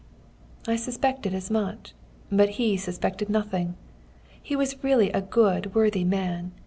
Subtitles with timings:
[0.65, 1.93] "I suspected as much.
[2.31, 3.75] But he suspected nothing.
[4.41, 6.53] He was really a good, worthy man.